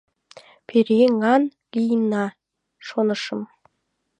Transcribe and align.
Пӧръеҥан 0.67 1.43
лийына, 1.73 2.25
шонышым... 2.87 3.41